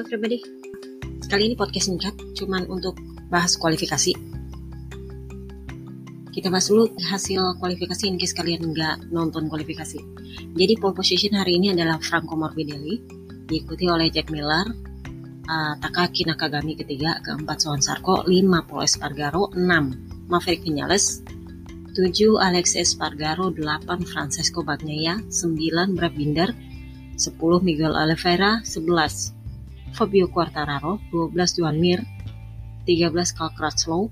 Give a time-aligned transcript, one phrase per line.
[0.00, 0.40] Halo everybody.
[1.28, 2.96] Kali ini podcast singkat, cuman untuk
[3.28, 4.16] bahas kualifikasi.
[6.32, 10.00] Kita bahas dulu hasil kualifikasi in case kalian nggak nonton kualifikasi.
[10.56, 12.96] Jadi pole position hari ini adalah Franco Morbidelli,
[13.44, 14.72] diikuti oleh Jack Miller,
[15.52, 20.00] uh, Takaki Nakagami ketiga, keempat Sohan Sarko, lima Paul Espargaro, enam
[20.32, 21.20] Maverick Vinales,
[21.92, 26.56] 7 Alex Espargaro, 8 Francesco Bagnaia, 9 Brad Binder,
[27.20, 29.39] 10 Miguel Oliveira, 11
[29.92, 32.06] Fabio Quartararo, 12 Juan Mir,
[32.86, 34.10] 13 Carl Crutchlow,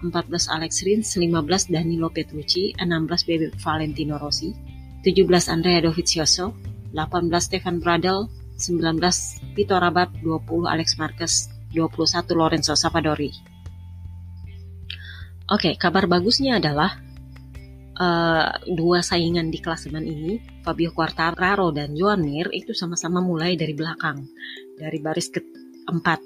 [0.00, 4.54] 14 Alex Rins, 15 Danilo Petrucci, 16 Baby Valentino Rossi,
[5.02, 6.54] 17 Andrea Dovizioso,
[6.92, 13.30] 18 Stefan Bradl, 19 Vito Rabat, 20 Alex Marquez, 21 Lorenzo Savadori.
[15.50, 17.02] Oke, kabar bagusnya adalah
[18.00, 23.76] uh, dua saingan di klasemen ini, Fabio Quartararo dan Joan Mir itu sama-sama mulai dari
[23.76, 24.24] belakang
[24.80, 26.20] dari baris keempat.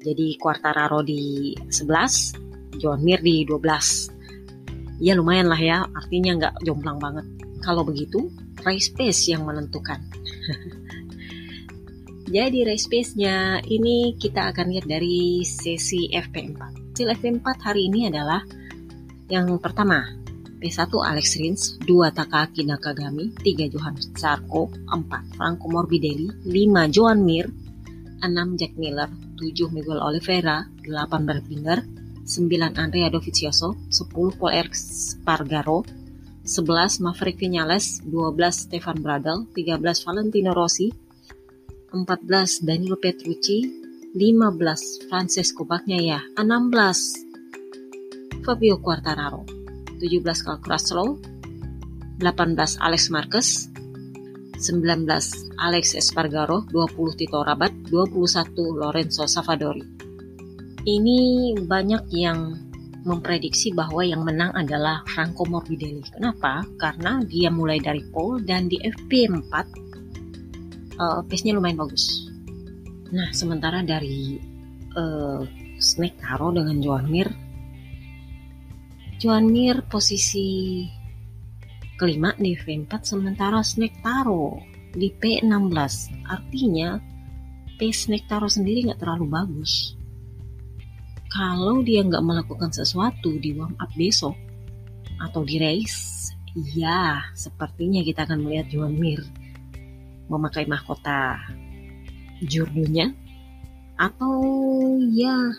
[0.00, 5.04] Jadi Quartararo di 11, John Mir di 12.
[5.04, 7.26] Ya lumayan lah ya, artinya nggak jomplang banget.
[7.60, 8.32] Kalau begitu,
[8.64, 10.00] race pace yang menentukan.
[12.30, 16.60] Jadi race pace-nya ini kita akan lihat dari sesi FP4.
[16.94, 18.44] Hasil FP4 hari ini adalah
[19.28, 20.04] yang pertama,
[20.60, 27.48] P1 Alex Rins, 2 Takaki Nakagami, 3 Johan Sarko, 4 Franco Morbidelli, 5 Joan Mir,
[28.20, 29.08] 6 Jack Miller,
[29.40, 31.82] 7 Miguel Oliveira, 8 Berbinder,
[32.28, 35.82] 9 Andrea Dovizioso, 10 Paul Espargaro,
[36.44, 40.92] 11 Maverick Vinales, 12 Stefan Bradl, 13 Valentino Rossi,
[41.90, 43.80] 14 Danilo Petrucci,
[44.12, 47.26] 15 Francesco Bagnaia, 16
[48.44, 49.59] Fabio Quartararo,
[50.00, 51.08] 17 Carl Crutchlow,
[52.18, 53.68] 18 Alex Marquez,
[54.56, 59.84] 19 Alex Espargaro, 20 Tito Rabat, 21 Lorenzo Savadori.
[60.84, 61.20] Ini
[61.64, 62.56] banyak yang
[63.04, 66.04] memprediksi bahwa yang menang adalah Franco Morbidelli.
[66.12, 66.64] Kenapa?
[66.76, 69.54] Karena dia mulai dari pole dan di FP4
[71.00, 72.28] uh, pace-nya lumayan bagus.
[73.10, 74.36] Nah, sementara dari
[74.94, 75.40] uh,
[75.80, 77.28] Snake Taro dengan Joan Mir
[79.20, 80.88] Joan Mir posisi
[82.00, 84.56] kelima di V4 sementara Snake Taro
[84.96, 85.76] di P16
[86.24, 86.96] artinya
[87.76, 89.92] P Snake Taro sendiri nggak terlalu bagus.
[91.28, 94.32] Kalau dia nggak melakukan sesuatu di warm up besok
[95.20, 96.32] atau di race
[96.72, 99.20] ya sepertinya kita akan melihat Juan Mir
[100.32, 101.36] memakai mahkota
[102.40, 103.12] jurdunya.
[104.00, 104.40] Atau
[105.12, 105.52] ya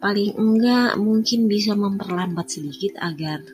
[0.00, 3.44] paling enggak mungkin bisa memperlambat sedikit agar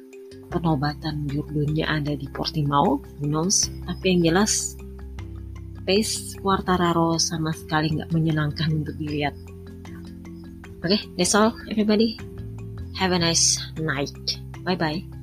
[0.49, 3.43] penobatan jurdunya ada di Portimao, who.
[3.87, 4.79] Tapi yang jelas,
[5.83, 9.35] pace Quartararo sama sekali nggak menyenangkan untuk dilihat.
[10.87, 12.15] Oke, okay, that's all everybody.
[12.95, 14.15] Have a nice night.
[14.63, 15.16] Bye-bye.